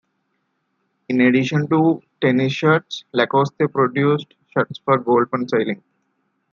In 1.09 1.21
addition 1.21 1.67
to 1.69 2.01
tennis 2.21 2.53
shirts, 2.53 3.03
Lacoste 3.13 3.59
produced 3.71 4.33
shirts 4.51 4.79
for 4.83 4.97
golf 4.97 5.29
and 5.33 5.47
sailing. 5.47 5.83